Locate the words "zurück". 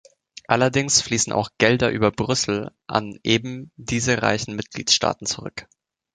5.27-5.67